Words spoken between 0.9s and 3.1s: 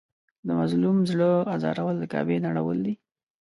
زړه ازارول د کعبې نړول دي.